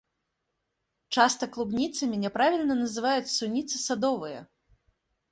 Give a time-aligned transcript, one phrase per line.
[1.17, 4.39] Часта клубніцамі няправільна называюць суніцы садовыя.